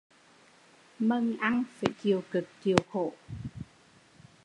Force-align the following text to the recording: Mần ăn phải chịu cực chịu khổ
Mần 0.99 1.37
ăn 1.37 1.63
phải 1.77 1.93
chịu 2.03 2.23
cực 2.31 2.43
chịu 2.63 2.77
khổ 2.91 3.13